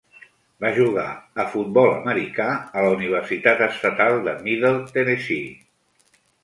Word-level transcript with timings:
Va 0.63 0.69
jugar 0.77 1.03
a 1.43 1.45
futbol 1.51 1.91
americà 1.97 2.49
a 2.81 2.87
la 2.87 2.97
Universitat 2.97 3.65
Estatal 3.69 4.19
de 4.31 4.37
Middle 4.49 4.77
Tennessee. 4.99 6.23